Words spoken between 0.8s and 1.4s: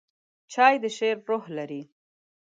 د شعر